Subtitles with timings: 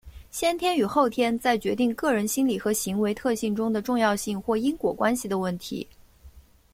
[0.31, 5.87] 先天与后天在决定个人心理和行为特性中的重要性或因果关系的问题。